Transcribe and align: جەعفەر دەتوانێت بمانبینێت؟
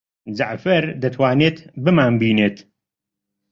جەعفەر 0.37 0.83
دەتوانێت 1.03 1.57
بمانبینێت؟ 1.83 2.57